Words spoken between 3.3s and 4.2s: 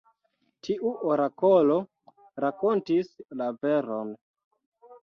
la veron.